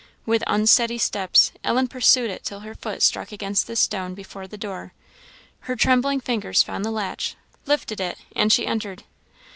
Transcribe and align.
With 0.25 0.43
unsteady 0.47 0.97
steps, 0.97 1.51
Ellen 1.63 1.87
pursued 1.87 2.31
it 2.31 2.43
till 2.43 2.61
her 2.61 2.73
foot 2.73 3.03
struck 3.03 3.31
against 3.31 3.67
the 3.67 3.75
stone 3.75 4.15
before 4.15 4.47
the 4.47 4.57
door. 4.57 4.93
Her 5.69 5.75
trembling 5.75 6.21
fingers 6.21 6.63
found 6.63 6.83
the 6.83 6.89
latch 6.89 7.35
lifted 7.67 7.99
it 8.01 8.17
and 8.35 8.51
she 8.51 8.65
entered. 8.65 9.03